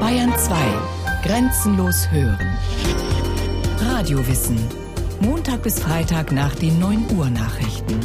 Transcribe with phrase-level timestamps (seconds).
[0.00, 0.54] Bayern 2.
[1.24, 2.58] Grenzenlos hören.
[3.80, 4.58] Radiowissen.
[5.20, 8.00] Montag bis Freitag nach den 9 Uhr Nachrichten.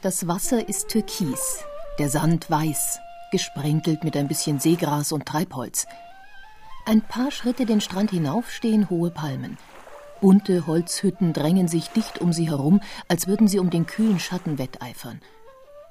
[0.00, 1.64] Das Wasser ist türkis,
[1.98, 2.98] der Sand weiß,
[3.30, 5.86] gesprenkelt mit ein bisschen Seegras und Treibholz.
[6.86, 9.56] Ein paar Schritte den Strand hinauf stehen hohe Palmen.
[10.22, 14.56] Bunte Holzhütten drängen sich dicht um sie herum, als würden sie um den kühlen Schatten
[14.56, 15.20] wetteifern.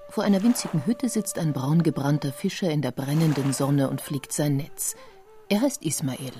[0.09, 4.55] Vor einer winzigen Hütte sitzt ein braungebrannter Fischer in der brennenden Sonne und fliegt sein
[4.55, 4.95] Netz.
[5.49, 6.31] Er heißt Ismail.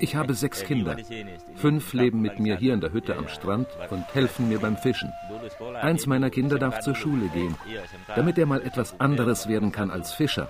[0.00, 0.96] Ich habe sechs Kinder.
[1.56, 5.12] Fünf leben mit mir hier in der Hütte am Strand und helfen mir beim Fischen.
[5.80, 7.56] Eins meiner Kinder darf zur Schule gehen,
[8.14, 10.48] damit er mal etwas anderes werden kann als Fischer.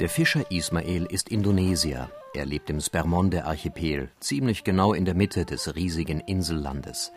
[0.00, 2.10] Der Fischer Ismail ist Indonesier.
[2.34, 7.10] Er lebt im Spermonde-Archipel, ziemlich genau in der Mitte des riesigen Insellandes.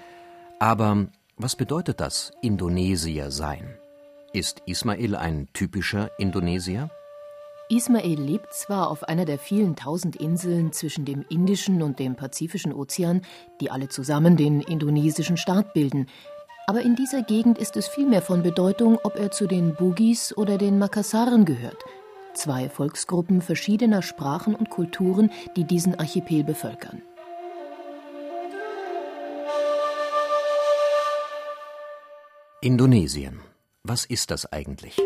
[0.59, 3.77] Aber was bedeutet das, Indonesier sein?
[4.31, 6.89] Ist Ismail ein typischer Indonesier?
[7.67, 12.71] Ismail lebt zwar auf einer der vielen tausend Inseln zwischen dem Indischen und dem Pazifischen
[12.71, 13.23] Ozean,
[13.59, 16.07] die alle zusammen den indonesischen Staat bilden,
[16.67, 20.57] aber in dieser Gegend ist es vielmehr von Bedeutung, ob er zu den Bugis oder
[20.57, 21.83] den Makassaren gehört.
[22.33, 27.01] Zwei Volksgruppen verschiedener Sprachen und Kulturen, die diesen Archipel bevölkern.
[32.61, 33.41] Indonesien.
[33.83, 34.99] Was ist das eigentlich?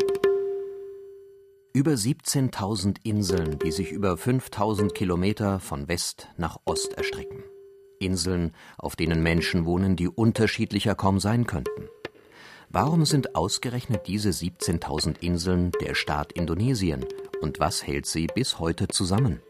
[1.73, 7.43] Über 17.000 Inseln, die sich über 5.000 Kilometer von West nach Ost erstrecken.
[7.99, 11.87] Inseln, auf denen Menschen wohnen, die unterschiedlicher kaum sein könnten.
[12.69, 17.05] Warum sind ausgerechnet diese 17.000 Inseln der Staat Indonesien
[17.41, 19.41] und was hält sie bis heute zusammen?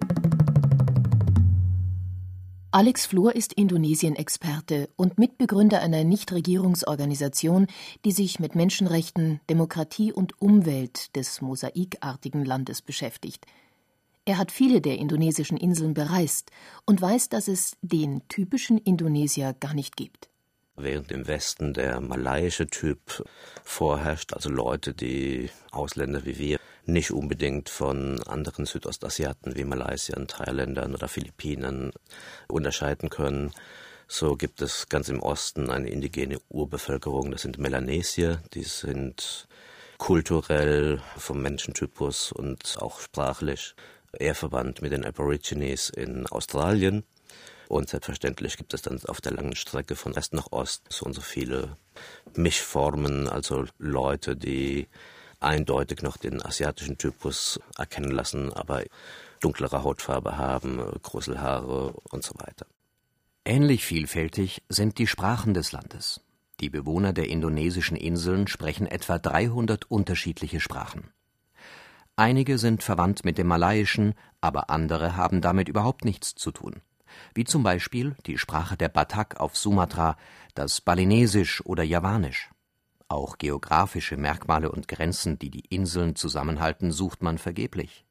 [2.71, 7.65] Alex Flor ist Indonesien-Experte und Mitbegründer einer Nichtregierungsorganisation,
[8.05, 13.45] die sich mit Menschenrechten, Demokratie und Umwelt des mosaikartigen Landes beschäftigt–
[14.29, 16.51] er hat viele der indonesischen Inseln bereist
[16.85, 20.29] und weiß, dass es den typischen Indonesier gar nicht gibt.
[20.75, 23.25] Während im Westen der malaiische Typ
[23.63, 30.93] vorherrscht, also Leute, die Ausländer wie wir nicht unbedingt von anderen Südostasiaten wie Malaysiern, Thailändern
[30.93, 31.91] oder Philippinen
[32.47, 33.51] unterscheiden können,
[34.07, 39.47] so gibt es ganz im Osten eine indigene Urbevölkerung, das sind Melanesier, die sind
[39.97, 43.75] kulturell vom Menschentypus und auch sprachlich
[44.17, 47.03] eher verwandt mit den Aborigines in Australien.
[47.67, 51.13] Und selbstverständlich gibt es dann auf der langen Strecke von West nach Ost so und
[51.13, 51.77] so viele
[52.35, 54.87] Mischformen, also Leute, die
[55.39, 58.83] eindeutig noch den asiatischen Typus erkennen lassen, aber
[59.39, 62.65] dunklere Hautfarbe haben, große Haare und so weiter.
[63.45, 66.21] Ähnlich vielfältig sind die Sprachen des Landes.
[66.59, 71.11] Die Bewohner der indonesischen Inseln sprechen etwa 300 unterschiedliche Sprachen.
[72.19, 76.81] Einige sind verwandt mit dem Malaiischen, aber andere haben damit überhaupt nichts zu tun.
[77.33, 80.17] Wie zum Beispiel die Sprache der Batak auf Sumatra,
[80.53, 82.49] das Balinesisch oder Javanisch.
[83.07, 88.05] Auch geografische Merkmale und Grenzen, die die Inseln zusammenhalten, sucht man vergeblich.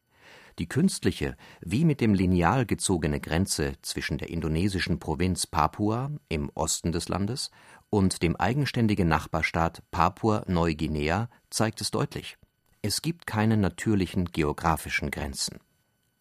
[0.58, 6.92] Die künstliche, wie mit dem Lineal gezogene Grenze zwischen der indonesischen Provinz Papua im Osten
[6.92, 7.50] des Landes
[7.90, 12.37] und dem eigenständigen Nachbarstaat Papua-Neuguinea zeigt es deutlich.
[12.82, 15.58] Es gibt keine natürlichen geografischen Grenzen.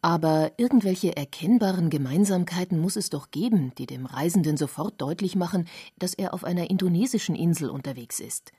[0.01, 6.13] Aber irgendwelche erkennbaren Gemeinsamkeiten muss es doch geben, die dem Reisenden sofort deutlich machen, dass
[6.13, 8.51] er auf einer indonesischen Insel unterwegs ist.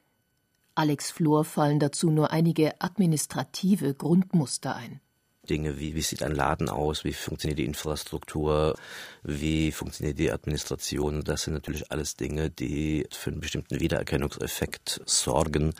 [0.75, 5.01] Alex Flor fallen dazu nur einige administrative Grundmuster ein.
[5.49, 8.77] Dinge wie, wie sieht ein Laden aus, wie funktioniert die Infrastruktur,
[9.23, 11.25] wie funktioniert die Administration.
[11.25, 15.75] Das sind natürlich alles Dinge, die für einen bestimmten Wiedererkennungseffekt sorgen,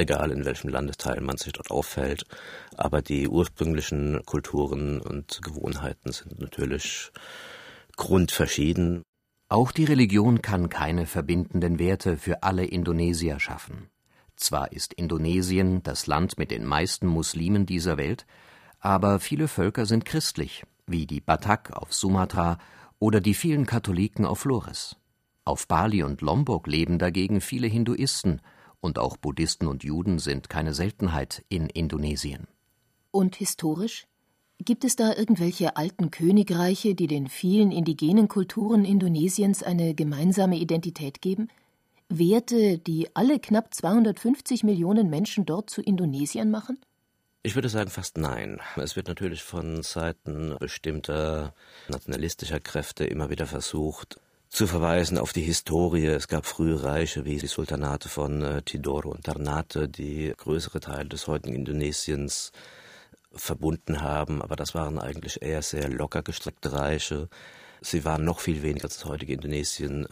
[0.00, 2.24] egal in welchem Landesteil man sich dort aufhält.
[2.76, 7.10] Aber die ursprünglichen Kulturen und Gewohnheiten sind natürlich
[7.96, 9.02] grundverschieden.
[9.48, 13.90] Auch die Religion kann keine verbindenden Werte für alle Indonesier schaffen.
[14.36, 18.26] Zwar ist Indonesien das Land mit den meisten Muslimen dieser Welt,
[18.78, 22.58] aber viele Völker sind christlich, wie die Batak auf Sumatra
[22.98, 24.96] oder die vielen Katholiken auf Flores.
[25.44, 28.40] Auf Bali und Lombok leben dagegen viele Hinduisten,
[28.80, 32.48] und auch Buddhisten und Juden sind keine Seltenheit in Indonesien.
[33.10, 34.06] Und historisch?
[34.62, 41.22] Gibt es da irgendwelche alten Königreiche, die den vielen indigenen Kulturen Indonesiens eine gemeinsame Identität
[41.22, 41.48] geben?
[42.10, 46.78] Werte, die alle knapp 250 Millionen Menschen dort zu Indonesiern machen?
[47.42, 48.60] Ich würde sagen fast nein.
[48.76, 51.54] Es wird natürlich von Seiten bestimmter
[51.88, 56.06] nationalistischer Kräfte immer wieder versucht, zu verweisen auf die Historie.
[56.06, 61.08] Es gab frühe Reiche wie die Sultanate von äh, Tidore und Ternate, die größere Teile
[61.08, 62.50] des heutigen Indonesiens
[63.32, 67.28] verbunden haben, aber das waren eigentlich eher sehr locker gestreckte Reiche.
[67.80, 70.08] Sie waren noch viel weniger als das heutige Indonesien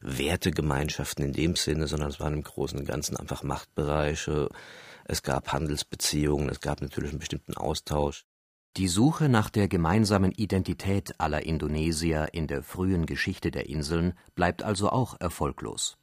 [0.00, 4.48] Wertegemeinschaften in dem Sinne, sondern es waren im Großen und Ganzen einfach Machtbereiche.
[5.04, 8.24] Es gab Handelsbeziehungen, es gab natürlich einen bestimmten Austausch.
[8.76, 14.62] Die Suche nach der gemeinsamen Identität aller Indonesier in der frühen Geschichte der Inseln bleibt
[14.62, 15.96] also auch erfolglos.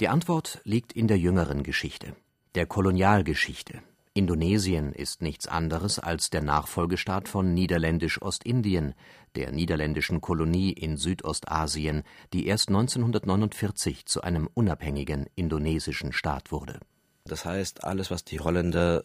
[0.00, 2.16] Die Antwort liegt in der jüngeren Geschichte,
[2.56, 3.80] der Kolonialgeschichte.
[4.12, 8.94] Indonesien ist nichts anderes als der Nachfolgestaat von Niederländisch-Ostindien,
[9.36, 12.02] der niederländischen Kolonie in Südostasien,
[12.32, 16.80] die erst 1949 zu einem unabhängigen indonesischen Staat wurde.
[17.24, 19.04] Das heißt, alles, was die Holländer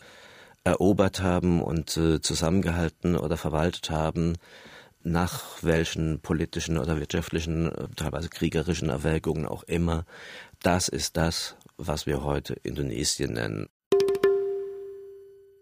[0.64, 4.36] erobert haben und äh, zusammengehalten oder verwaltet haben,
[5.02, 10.06] nach welchen politischen oder wirtschaftlichen, äh, teilweise kriegerischen Erwägungen auch immer,
[10.62, 13.68] das ist das, was wir heute Indonesien nennen.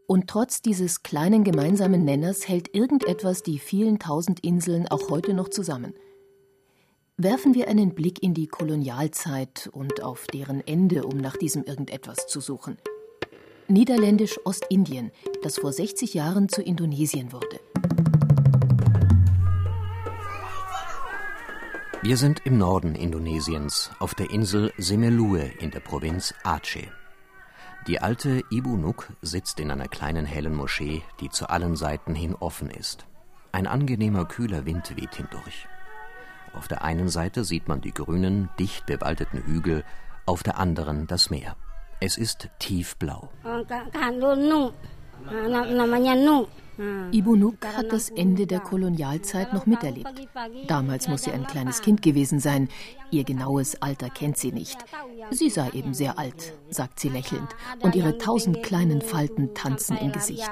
[0.07, 5.49] Und trotz dieses kleinen gemeinsamen Nenners hält irgendetwas die vielen tausend Inseln auch heute noch
[5.49, 5.93] zusammen.
[7.17, 12.27] Werfen wir einen Blick in die Kolonialzeit und auf deren Ende, um nach diesem irgendetwas
[12.27, 12.77] zu suchen.
[13.69, 15.11] Niederländisch Ostindien,
[15.43, 17.59] das vor 60 Jahren zu Indonesien wurde.
[22.01, 26.87] Wir sind im Norden Indonesiens, auf der Insel Semeluwe in der Provinz Aceh.
[27.87, 32.35] Die alte Ibu Nuk sitzt in einer kleinen hellen Moschee, die zu allen Seiten hin
[32.35, 33.05] offen ist.
[33.51, 35.67] Ein angenehmer kühler Wind weht hindurch.
[36.53, 39.83] Auf der einen Seite sieht man die grünen, dicht bewaldeten Hügel,
[40.25, 41.57] auf der anderen das Meer.
[41.99, 43.29] Es ist tiefblau.
[47.11, 50.07] Ibu Nuk hat das Ende der Kolonialzeit noch miterlebt.
[50.67, 52.69] Damals muss sie ein kleines Kind gewesen sein.
[53.09, 54.77] Ihr genaues Alter kennt sie nicht.
[55.31, 57.49] Sie sei eben sehr alt, sagt sie lächelnd,
[57.81, 60.51] und ihre tausend kleinen Falten tanzen im Gesicht.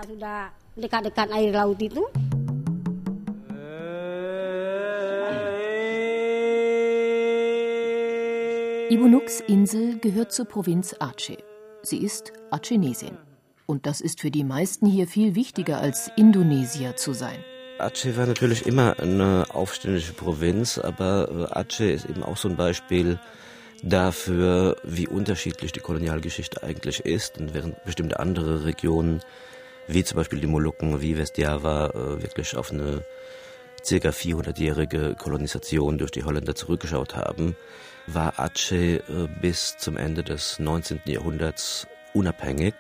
[8.88, 11.40] Ibunuks Insel gehört zur Provinz Aceh.
[11.82, 13.18] Sie ist Acenesien.
[13.66, 17.40] Und das ist für die meisten hier viel wichtiger als Indonesier zu sein.
[17.80, 23.20] Aceh war natürlich immer eine aufständische Provinz, aber Aceh ist eben auch so ein Beispiel
[23.82, 27.40] dafür, wie unterschiedlich die Kolonialgeschichte eigentlich ist.
[27.40, 29.22] Und während bestimmte andere Regionen,
[29.88, 33.04] wie zum Beispiel die Molukken, wie Westjava, äh, wirklich auf eine
[33.84, 37.56] circa 400-jährige Kolonisation durch die Holländer zurückgeschaut haben,
[38.07, 41.02] war Aceh äh, bis zum Ende des 19.
[41.06, 42.74] Jahrhunderts unabhängig.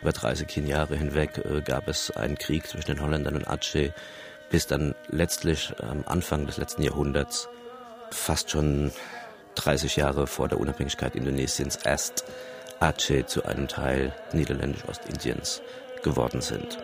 [0.00, 3.92] Über 30 Jahre hinweg äh, gab es einen Krieg zwischen den Holländern und Aceh,
[4.50, 7.48] bis dann letztlich am Anfang des letzten Jahrhunderts,
[8.10, 8.92] fast schon
[9.54, 12.24] 30 Jahre vor der Unabhängigkeit Indonesiens, erst
[12.80, 15.62] Aceh zu einem Teil niederländisch-Ostindiens
[16.02, 16.78] geworden sind.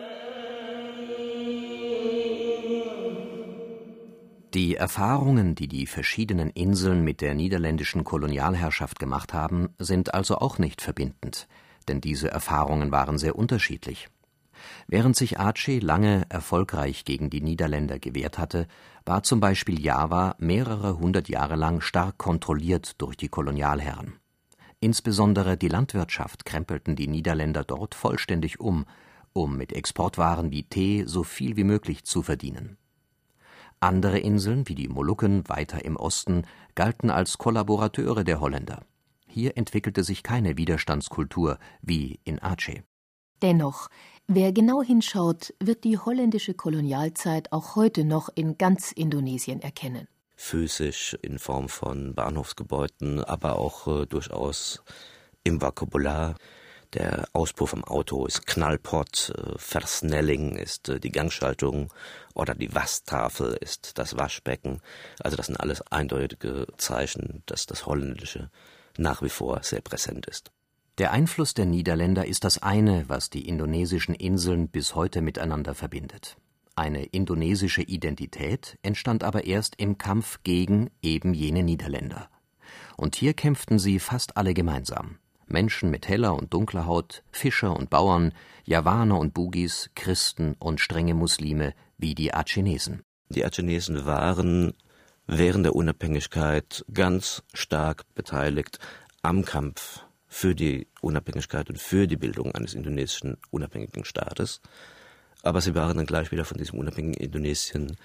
[4.53, 10.57] Die Erfahrungen, die die verschiedenen Inseln mit der niederländischen Kolonialherrschaft gemacht haben, sind also auch
[10.57, 11.47] nicht verbindend,
[11.87, 14.09] denn diese Erfahrungen waren sehr unterschiedlich.
[14.87, 18.67] Während sich Aceh lange erfolgreich gegen die Niederländer gewehrt hatte,
[19.05, 24.15] war zum Beispiel Java mehrere hundert Jahre lang stark kontrolliert durch die Kolonialherren.
[24.81, 28.85] Insbesondere die Landwirtschaft krempelten die Niederländer dort vollständig um,
[29.31, 32.77] um mit Exportwaren wie Tee so viel wie möglich zu verdienen.
[33.83, 36.43] Andere Inseln, wie die Molukken weiter im Osten,
[36.75, 38.85] galten als Kollaborateure der Holländer.
[39.27, 42.83] Hier entwickelte sich keine Widerstandskultur wie in Aceh.
[43.41, 43.89] Dennoch,
[44.27, 50.07] wer genau hinschaut, wird die holländische Kolonialzeit auch heute noch in ganz Indonesien erkennen.
[50.35, 54.83] Physisch in Form von Bahnhofsgebäuden, aber auch äh, durchaus
[55.43, 56.35] im Vokabular.
[56.93, 61.93] Der Auspuff vom Auto ist Knallpott, äh, Versnelling ist äh, die Gangschaltung
[62.33, 64.81] oder die Wasstafel ist das Waschbecken.
[65.19, 68.49] Also das sind alles eindeutige Zeichen, dass das Holländische
[68.97, 70.51] nach wie vor sehr präsent ist.
[70.97, 76.35] Der Einfluss der Niederländer ist das eine, was die indonesischen Inseln bis heute miteinander verbindet.
[76.75, 82.29] Eine indonesische Identität entstand aber erst im Kampf gegen eben jene Niederländer.
[82.97, 85.20] Und hier kämpften sie fast alle gemeinsam.
[85.51, 91.13] Menschen mit heller und dunkler Haut, Fischer und Bauern, Javaner und Bugis, Christen und strenge
[91.13, 93.01] Muslime wie die Achenesen.
[93.29, 94.73] Die Achenesen waren
[95.27, 98.79] während der Unabhängigkeit ganz stark beteiligt
[99.21, 104.61] am Kampf für die Unabhängigkeit und für die Bildung eines indonesischen unabhängigen Staates.
[105.43, 107.97] Aber sie waren dann gleich wieder von diesem unabhängigen Indonesien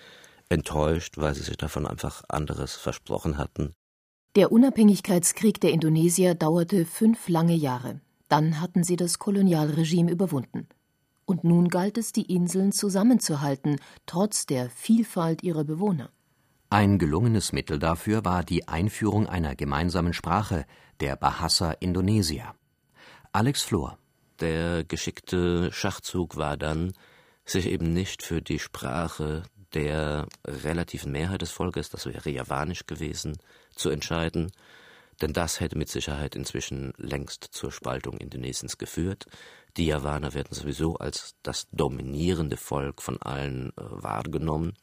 [0.49, 3.75] enttäuscht, weil sie sich davon einfach anderes versprochen hatten.
[4.37, 8.03] Der Unabhängigkeitskrieg der Indonesier dauerte fünf lange Jahre.
[8.29, 10.69] Dann hatten sie das Kolonialregime überwunden.
[11.25, 16.11] Und nun galt es, die Inseln zusammenzuhalten, trotz der Vielfalt ihrer Bewohner.
[16.69, 20.67] Ein gelungenes Mittel dafür war die Einführung einer gemeinsamen Sprache,
[21.01, 22.55] der Bahasa Indonesia.
[23.33, 23.97] Alex Flor.
[24.41, 26.93] Der geschickte Schachzug war dann,
[27.47, 33.39] sich eben nicht für die Sprache der relativen Mehrheit des Volkes, das wäre Javanisch gewesen,
[33.77, 34.51] zu entscheiden,
[35.21, 39.27] denn das hätte mit Sicherheit inzwischen längst zur Spaltung Indonesiens geführt.
[39.77, 44.75] Die Javaner werden sowieso als das dominierende Volk von allen äh, wahrgenommen.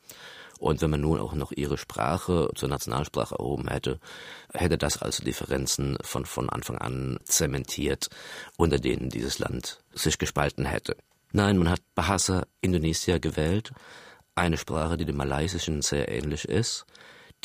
[0.59, 3.99] Und wenn man nun auch noch ihre Sprache zur Nationalsprache erhoben hätte,
[4.53, 8.09] hätte das also Differenzen von, von Anfang an zementiert,
[8.55, 10.95] unter denen dieses Land sich gespalten hätte.
[11.31, 13.73] Nein, man hat Bahasa Indonesia gewählt,
[14.35, 16.85] eine Sprache, die dem Malaysischen sehr ähnlich ist,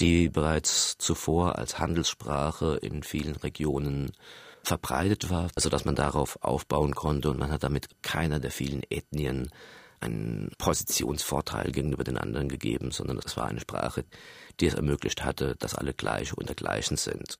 [0.00, 4.12] die bereits zuvor als Handelssprache in vielen Regionen
[4.62, 8.82] verbreitet war, also dass man darauf aufbauen konnte und man hat damit keiner der vielen
[8.90, 9.50] Ethnien
[10.00, 14.04] einen Positionsvorteil gegenüber den anderen gegeben, sondern es war eine Sprache,
[14.60, 17.38] die es ermöglicht hatte, dass alle gleich unter Gleichen sind.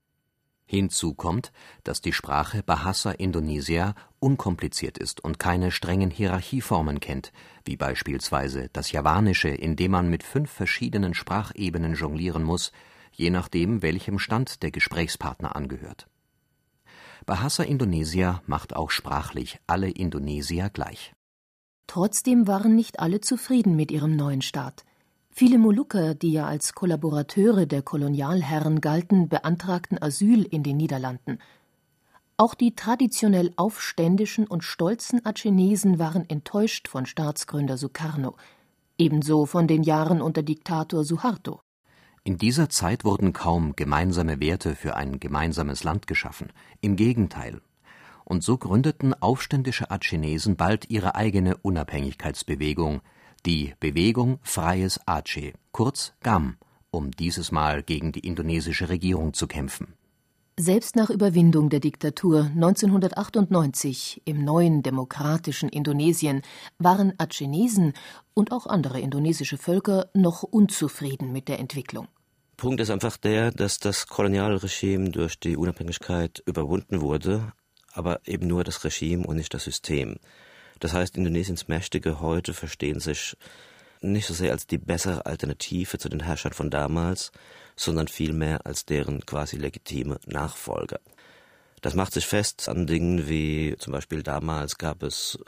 [0.71, 1.51] Hinzu kommt,
[1.83, 7.33] dass die Sprache Bahasa Indonesia unkompliziert ist und keine strengen Hierarchieformen kennt,
[7.65, 12.71] wie beispielsweise das Javanische, in dem man mit fünf verschiedenen Sprachebenen jonglieren muss,
[13.13, 16.07] je nachdem, welchem Stand der Gesprächspartner angehört.
[17.25, 21.15] Bahasa Indonesia macht auch sprachlich alle Indonesier gleich.
[21.87, 24.85] Trotzdem waren nicht alle zufrieden mit ihrem neuen Staat.
[25.38, 31.38] Viele Molukker, die ja als Kollaborateure der Kolonialherren galten, beantragten Asyl in den Niederlanden.
[32.37, 38.35] Auch die traditionell aufständischen und stolzen Achenesen waren enttäuscht von Staatsgründer Sukarno,
[38.99, 41.61] ebenso von den Jahren unter Diktator Suharto.
[42.25, 46.49] In dieser Zeit wurden kaum gemeinsame Werte für ein gemeinsames Land geschaffen.
[46.80, 47.61] Im Gegenteil,
[48.25, 53.02] und so gründeten aufständische Achenesen bald ihre eigene Unabhängigkeitsbewegung,
[53.47, 56.57] die Bewegung Freies Aceh, kurz GAM,
[56.90, 59.95] um dieses Mal gegen die indonesische Regierung zu kämpfen.
[60.61, 66.42] Selbst nach Überwindung der Diktatur 1998 im neuen demokratischen Indonesien
[66.78, 67.92] waren Achenesen
[68.35, 72.09] und auch andere indonesische Völker noch unzufrieden mit der Entwicklung.
[72.57, 77.52] Punkt ist einfach der, dass das Kolonialregime durch die Unabhängigkeit überwunden wurde,
[77.92, 80.16] aber eben nur das Regime und nicht das System.
[80.80, 83.37] Das heißt, Indonesiens Mächtige heute verstehen sich
[84.00, 87.32] nicht so sehr als die bessere Alternative zu den Herrschern von damals,
[87.75, 91.00] sondern vielmehr als deren quasi legitime Nachfolger.
[91.80, 95.38] Das macht sich fest an Dingen wie zum Beispiel damals gab es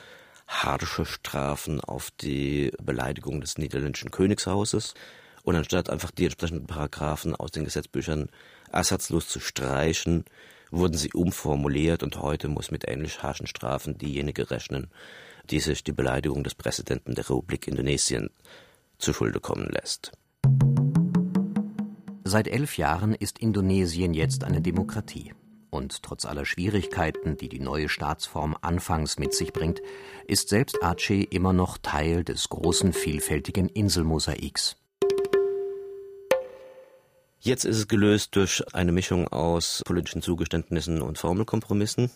[0.46, 4.94] harsche Strafen auf die Beleidigung des niederländischen Königshauses.
[5.42, 8.28] Und anstatt einfach die entsprechenden Paragraphen aus den Gesetzbüchern
[8.70, 10.24] ersatzlos zu streichen,
[10.70, 14.90] wurden sie umformuliert und heute muss mit ähnlich harschen Strafen diejenige rechnen,
[15.50, 18.30] die sich die Beleidigung des Präsidenten der Republik Indonesien
[18.98, 20.12] zu Schulde kommen lässt.
[22.24, 25.34] Seit elf Jahren ist Indonesien jetzt eine Demokratie.
[25.70, 29.80] Und trotz aller Schwierigkeiten, die die neue Staatsform anfangs mit sich bringt,
[30.26, 34.76] ist selbst Aceh immer noch Teil des großen vielfältigen Inselmosaiks.
[37.50, 42.08] Jetzt ist es gelöst durch eine Mischung aus politischen Zugeständnissen und Formelkompromissen.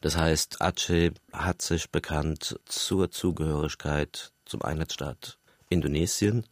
[0.00, 6.44] Das heißt, Aceh hat sich bekannt zur Zugehörigkeit zum Einheitsstaat Indonesien,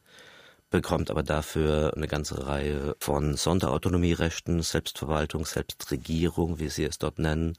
[0.71, 7.59] bekommt aber dafür eine ganze Reihe von Sonderautonomierechten, Selbstverwaltung, Selbstregierung, wie sie es dort nennen,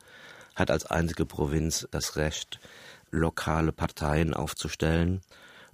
[0.56, 2.62] hat als einzige Provinz das Recht,
[3.12, 5.20] lokale Parteien aufzustellen.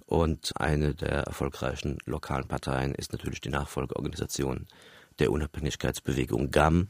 [0.04, 4.66] Und eine der erfolgreichen lokalen Parteien ist natürlich die Nachfolgeorganisation
[5.18, 6.88] der Unabhängigkeitsbewegung GAM,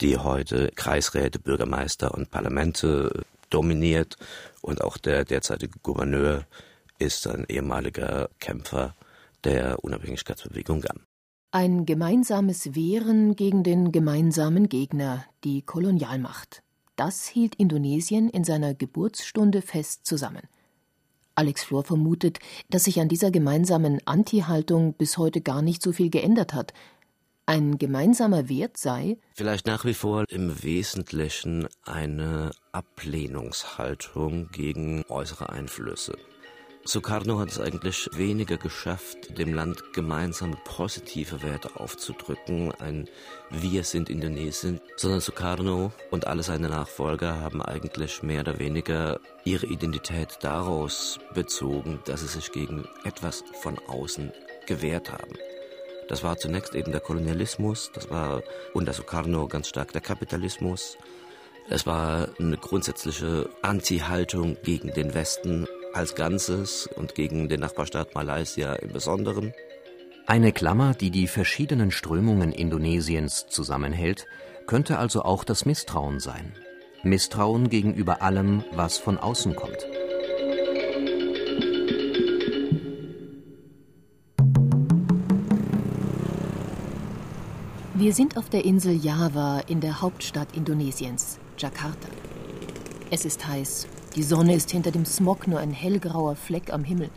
[0.00, 4.16] die heute Kreisräte, Bürgermeister und Parlamente dominiert.
[4.60, 6.44] Und auch der derzeitige Gouverneur
[6.98, 8.94] ist ein ehemaliger Kämpfer
[9.44, 11.00] der Unabhängigkeitsbewegung GAM.
[11.50, 16.62] Ein gemeinsames Wehren gegen den gemeinsamen Gegner, die Kolonialmacht.
[16.96, 20.42] Das hielt Indonesien in seiner Geburtsstunde fest zusammen.
[21.34, 22.38] Alex Flor vermutet,
[22.70, 26.72] dass sich an dieser gemeinsamen Anti-Haltung bis heute gar nicht so viel geändert hat
[27.52, 36.16] ein gemeinsamer Wert sei vielleicht nach wie vor im Wesentlichen eine Ablehnungshaltung gegen äußere Einflüsse.
[36.84, 43.06] Sukarno hat es eigentlich weniger geschafft, dem Land gemeinsame positive Werte aufzudrücken, ein
[43.50, 49.66] Wir sind Indonesien, sondern Sukarno und alle seine Nachfolger haben eigentlich mehr oder weniger ihre
[49.66, 54.32] Identität daraus bezogen, dass sie sich gegen etwas von außen
[54.66, 55.36] gewehrt haben.
[56.12, 58.42] Das war zunächst eben der Kolonialismus, das war
[58.74, 60.98] unter Sukarno ganz stark der Kapitalismus.
[61.70, 68.74] Es war eine grundsätzliche Anti-Haltung gegen den Westen als Ganzes und gegen den Nachbarstaat Malaysia
[68.74, 69.54] im Besonderen.
[70.26, 74.26] Eine Klammer, die die verschiedenen Strömungen Indonesiens zusammenhält,
[74.66, 76.52] könnte also auch das Misstrauen sein.
[77.04, 79.86] Misstrauen gegenüber allem, was von außen kommt.
[88.02, 92.08] Wir sind auf der Insel Java in der Hauptstadt Indonesiens, Jakarta.
[93.12, 97.10] Es ist heiß, die Sonne ist hinter dem Smog nur ein hellgrauer Fleck am Himmel.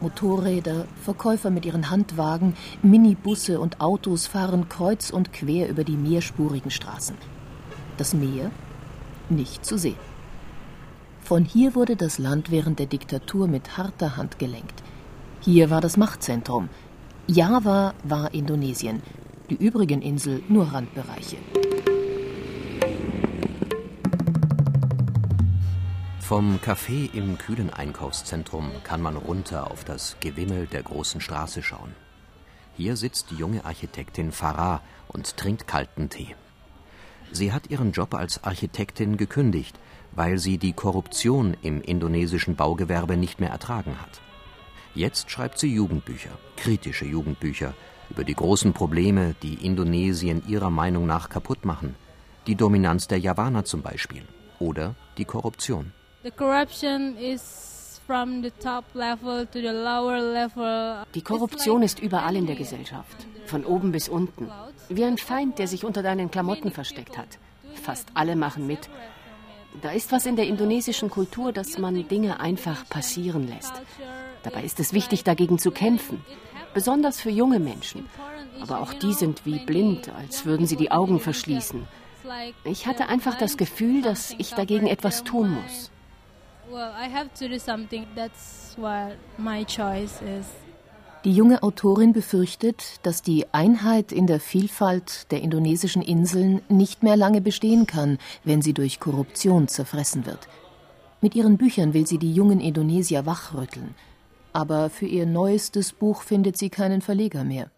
[0.00, 6.72] Motorräder, Verkäufer mit ihren Handwagen, Minibusse und Autos fahren kreuz und quer über die mehrspurigen
[6.72, 7.14] Straßen.
[7.96, 8.50] Das Meer?
[9.28, 10.02] Nicht zu sehen.
[11.22, 14.82] Von hier wurde das Land während der Diktatur mit harter Hand gelenkt.
[15.42, 16.70] Hier war das Machtzentrum.
[17.28, 19.00] Java war Indonesien,
[19.50, 21.36] die übrigen Insel nur Randbereiche.
[26.20, 31.94] Vom Café im kühlen Einkaufszentrum kann man runter auf das Gewimmel der großen Straße schauen.
[32.76, 36.34] Hier sitzt die junge Architektin Farah und trinkt kalten Tee.
[37.30, 39.78] Sie hat ihren Job als Architektin gekündigt,
[40.12, 44.20] weil sie die Korruption im indonesischen Baugewerbe nicht mehr ertragen hat.
[44.94, 47.74] Jetzt schreibt sie Jugendbücher, kritische Jugendbücher,
[48.14, 51.96] über die großen Probleme, die Indonesien ihrer Meinung nach kaputt machen.
[52.46, 54.22] Die Dominanz der Javaner zum Beispiel
[54.60, 55.92] oder die Korruption.
[56.22, 57.16] Die Korruption
[61.82, 64.48] ist überall in der Gesellschaft, von oben bis unten.
[64.88, 67.38] Wie ein Feind, der sich unter deinen Klamotten versteckt hat.
[67.74, 68.88] Fast alle machen mit.
[69.82, 73.72] Da ist was in der indonesischen Kultur, dass man Dinge einfach passieren lässt.
[74.44, 76.22] Dabei ist es wichtig, dagegen zu kämpfen.
[76.74, 78.06] Besonders für junge Menschen.
[78.60, 81.86] Aber auch die sind wie blind, als würden sie die Augen verschließen.
[82.64, 85.90] Ich hatte einfach das Gefühl, dass ich dagegen etwas tun muss.
[91.24, 97.16] Die junge Autorin befürchtet, dass die Einheit in der Vielfalt der indonesischen Inseln nicht mehr
[97.16, 100.48] lange bestehen kann, wenn sie durch Korruption zerfressen wird.
[101.20, 103.94] Mit ihren Büchern will sie die jungen Indonesier wachrütteln.
[104.54, 107.72] Aber für ihr neuestes Buch findet sie keinen Verleger mehr.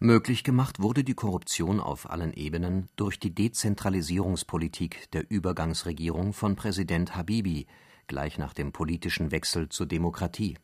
[0.00, 7.14] Möglich gemacht wurde die Korruption auf allen Ebenen durch die Dezentralisierungspolitik der Übergangsregierung von Präsident
[7.14, 7.68] Habibi,
[8.08, 10.58] gleich nach dem politischen Wechsel zur Demokratie.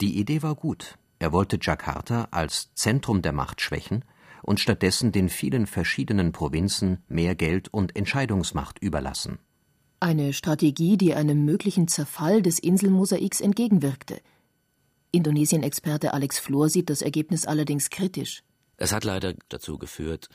[0.00, 0.96] Die Idee war gut.
[1.18, 4.06] Er wollte Jakarta als Zentrum der Macht schwächen
[4.42, 9.38] und stattdessen den vielen verschiedenen Provinzen mehr Geld und Entscheidungsmacht überlassen.
[10.00, 14.22] Eine Strategie, die einem möglichen Zerfall des Inselmosaiks entgegenwirkte.
[15.16, 18.42] Indonesien-Experte Alex Flor sieht das Ergebnis allerdings kritisch.
[18.76, 20.28] Es hat leider dazu geführt,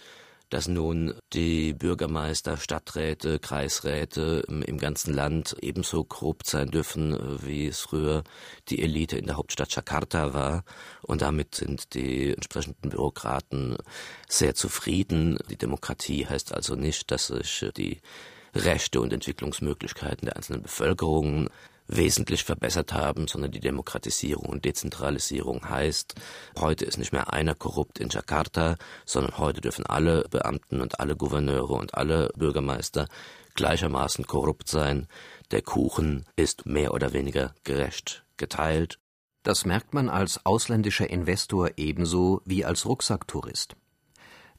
[0.51, 7.67] dass nun die Bürgermeister, Stadträte, Kreisräte im ganzen Land ebenso korrupt sein dürfen, äh, wie
[7.67, 8.23] es früher
[8.67, 10.65] die Elite in der Hauptstadt Jakarta war.
[11.03, 13.77] Und damit sind die entsprechenden Bürokraten
[14.27, 15.37] sehr zufrieden.
[15.49, 18.01] Die Demokratie heißt also nicht, dass sich die
[18.53, 21.49] Rechte und Entwicklungsmöglichkeiten der einzelnen Bevölkerung
[21.91, 26.15] wesentlich verbessert haben, sondern die Demokratisierung und Dezentralisierung heißt,
[26.59, 31.15] heute ist nicht mehr einer korrupt in Jakarta, sondern heute dürfen alle Beamten und alle
[31.15, 33.07] Gouverneure und alle Bürgermeister
[33.53, 35.07] gleichermaßen korrupt sein.
[35.51, 38.97] Der Kuchen ist mehr oder weniger gerecht geteilt.
[39.43, 43.75] Das merkt man als ausländischer Investor ebenso wie als Rucksacktourist.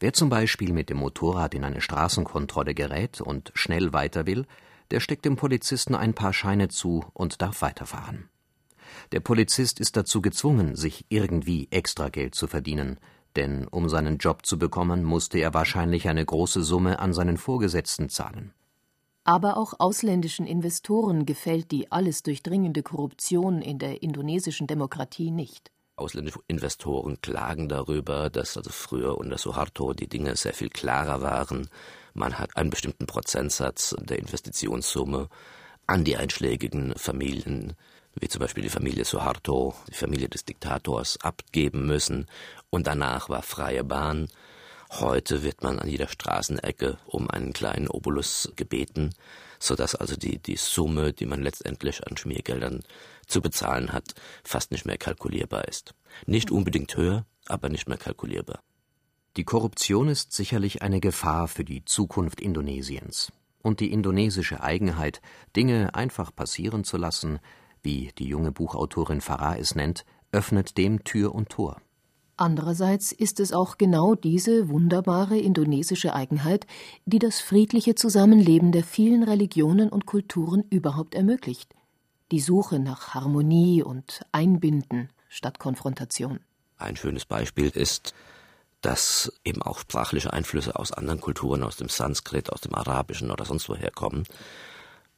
[0.00, 4.46] Wer zum Beispiel mit dem Motorrad in eine Straßenkontrolle gerät und schnell weiter will,
[4.92, 8.28] der steckt dem Polizisten ein paar Scheine zu und darf weiterfahren.
[9.10, 12.98] Der Polizist ist dazu gezwungen, sich irgendwie Extrageld zu verdienen,
[13.34, 18.10] denn um seinen Job zu bekommen, musste er wahrscheinlich eine große Summe an seinen Vorgesetzten
[18.10, 18.52] zahlen.
[19.24, 25.70] Aber auch ausländischen Investoren gefällt die alles durchdringende Korruption in der indonesischen Demokratie nicht.
[25.96, 31.68] Ausländische Investoren klagen darüber, dass also früher unter Suharto die Dinge sehr viel klarer waren,
[32.14, 35.28] man hat einen bestimmten Prozentsatz der Investitionssumme
[35.86, 37.74] an die einschlägigen Familien,
[38.14, 42.26] wie zum Beispiel die Familie Suharto, die Familie des Diktators, abgeben müssen.
[42.70, 44.28] Und danach war freie Bahn.
[44.90, 49.14] Heute wird man an jeder Straßenecke um einen kleinen Obolus gebeten,
[49.58, 52.82] sodass also die, die Summe, die man letztendlich an Schmiergeldern
[53.26, 55.94] zu bezahlen hat, fast nicht mehr kalkulierbar ist.
[56.26, 58.60] Nicht unbedingt höher, aber nicht mehr kalkulierbar.
[59.38, 63.32] Die Korruption ist sicherlich eine Gefahr für die Zukunft Indonesiens.
[63.62, 65.22] Und die indonesische Eigenheit,
[65.56, 67.38] Dinge einfach passieren zu lassen,
[67.82, 71.80] wie die junge Buchautorin Farah es nennt, öffnet dem Tür und Tor.
[72.36, 76.66] Andererseits ist es auch genau diese wunderbare indonesische Eigenheit,
[77.06, 81.74] die das friedliche Zusammenleben der vielen Religionen und Kulturen überhaupt ermöglicht.
[82.32, 86.40] Die Suche nach Harmonie und Einbinden statt Konfrontation.
[86.76, 88.12] Ein schönes Beispiel ist,
[88.82, 93.44] dass eben auch sprachliche Einflüsse aus anderen Kulturen, aus dem Sanskrit, aus dem Arabischen oder
[93.44, 94.24] sonst woher kommen.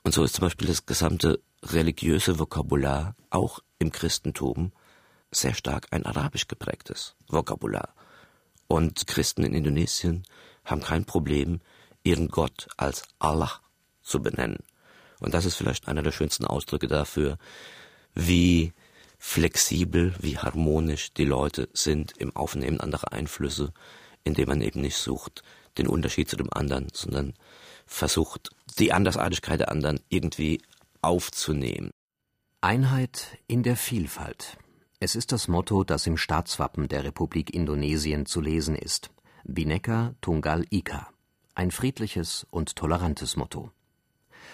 [0.02, 4.72] Und so ist zum Beispiel das gesamte religiöse Vokabular auch im Christentum
[5.30, 7.94] sehr stark ein arabisch geprägtes Vokabular.
[8.68, 10.24] Und Christen in Indonesien
[10.64, 11.60] haben kein Problem,
[12.02, 13.60] ihren Gott als Allah
[14.02, 14.58] zu benennen.
[15.20, 17.38] Und das ist vielleicht einer der schönsten Ausdrücke dafür,
[18.14, 18.74] wie
[19.26, 23.72] flexibel, wie harmonisch die Leute sind im Aufnehmen anderer Einflüsse,
[24.22, 25.42] indem man eben nicht sucht,
[25.78, 27.32] den Unterschied zu dem anderen, sondern
[27.86, 30.60] versucht, die Andersartigkeit der anderen irgendwie
[31.00, 31.90] aufzunehmen.
[32.60, 34.58] Einheit in der Vielfalt.
[35.00, 39.10] Es ist das Motto, das im Staatswappen der Republik Indonesien zu lesen ist.
[39.42, 41.08] Bhinneka Tunggal Ika.
[41.54, 43.70] Ein friedliches und tolerantes Motto.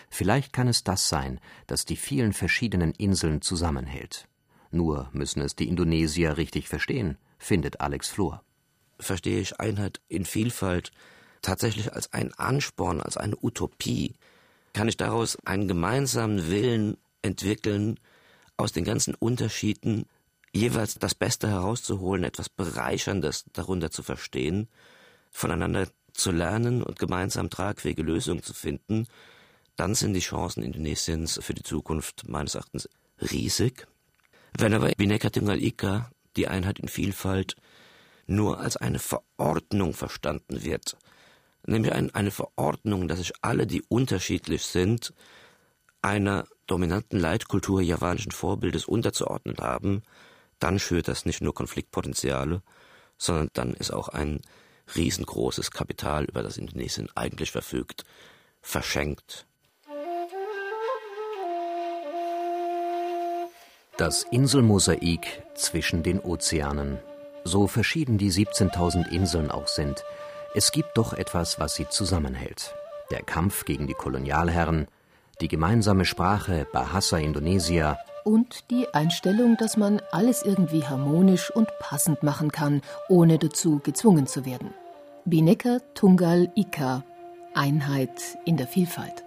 [0.09, 4.29] Vielleicht kann es das sein, das die vielen verschiedenen Inseln zusammenhält.
[4.70, 8.44] Nur müssen es die Indonesier richtig verstehen, findet Alex Flor.
[8.98, 10.92] Verstehe ich Einheit in Vielfalt
[11.42, 14.14] tatsächlich als einen Ansporn, als eine Utopie?
[14.72, 17.98] Kann ich daraus einen gemeinsamen Willen entwickeln,
[18.56, 20.06] aus den ganzen Unterschieden
[20.52, 24.68] jeweils das Beste herauszuholen, etwas Bereicherndes darunter zu verstehen,
[25.30, 29.06] voneinander zu lernen und gemeinsam tragfähige Lösungen zu finden,
[29.76, 32.88] dann sind die Chancen Indonesiens für die Zukunft meines Erachtens
[33.20, 33.87] riesig.
[34.56, 37.56] Wenn aber Bhinneka Tunggal Ika, die Einheit in Vielfalt,
[38.26, 40.96] nur als eine Verordnung verstanden wird,
[41.66, 45.12] nämlich eine Verordnung, dass sich alle, die unterschiedlich sind,
[46.02, 50.02] einer dominanten Leitkultur javanischen Vorbildes unterzuordnen haben,
[50.58, 52.62] dann schürt das nicht nur Konfliktpotenziale,
[53.18, 54.40] sondern dann ist auch ein
[54.94, 58.04] riesengroßes Kapital, über das Indonesien eigentlich verfügt,
[58.60, 59.46] verschenkt.
[64.00, 66.98] Das Inselmosaik zwischen den Ozeanen.
[67.44, 70.02] So verschieden die 17.000 Inseln auch sind,
[70.54, 72.74] es gibt doch etwas, was sie zusammenhält.
[73.10, 74.86] Der Kampf gegen die Kolonialherren,
[75.42, 82.22] die gemeinsame Sprache Bahasa Indonesia und die Einstellung, dass man alles irgendwie harmonisch und passend
[82.22, 84.72] machen kann, ohne dazu gezwungen zu werden.
[85.26, 87.04] Bineka Tungal Ika
[87.52, 89.24] Einheit in der Vielfalt.